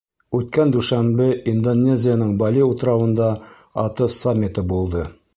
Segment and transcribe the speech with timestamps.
[0.35, 3.27] Үткән дүшәмбе Индонезияның Бали утрауында
[3.83, 5.05] АТЭС саммиты булды.